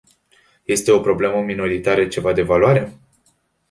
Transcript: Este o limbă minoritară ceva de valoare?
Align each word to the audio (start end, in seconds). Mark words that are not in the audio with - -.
Este 0.65 0.91
o 0.91 1.09
limbă 1.15 1.41
minoritară 1.41 2.05
ceva 2.07 2.33
de 2.33 2.41
valoare? 2.41 2.97